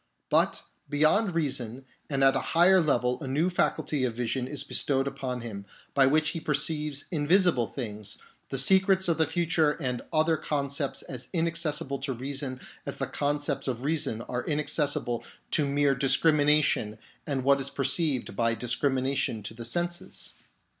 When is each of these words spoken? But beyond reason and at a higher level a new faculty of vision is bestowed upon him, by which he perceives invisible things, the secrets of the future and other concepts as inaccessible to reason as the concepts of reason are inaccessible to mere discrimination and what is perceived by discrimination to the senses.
But 0.31 0.63
beyond 0.89 1.35
reason 1.35 1.85
and 2.09 2.23
at 2.23 2.35
a 2.35 2.39
higher 2.57 2.81
level 2.81 3.21
a 3.21 3.27
new 3.27 3.51
faculty 3.51 4.03
of 4.03 4.15
vision 4.15 4.47
is 4.47 4.63
bestowed 4.63 5.05
upon 5.07 5.41
him, 5.41 5.63
by 5.93 6.07
which 6.07 6.29
he 6.29 6.39
perceives 6.39 7.05
invisible 7.11 7.67
things, 7.67 8.17
the 8.49 8.57
secrets 8.57 9.07
of 9.07 9.19
the 9.19 9.27
future 9.27 9.73
and 9.73 10.01
other 10.11 10.37
concepts 10.37 11.03
as 11.03 11.27
inaccessible 11.33 11.99
to 11.99 12.13
reason 12.13 12.59
as 12.83 12.97
the 12.97 13.05
concepts 13.05 13.67
of 13.67 13.83
reason 13.83 14.23
are 14.23 14.41
inaccessible 14.43 15.23
to 15.51 15.67
mere 15.67 15.93
discrimination 15.93 16.97
and 17.27 17.43
what 17.43 17.61
is 17.61 17.69
perceived 17.69 18.35
by 18.35 18.55
discrimination 18.55 19.43
to 19.43 19.53
the 19.53 19.65
senses. 19.65 20.33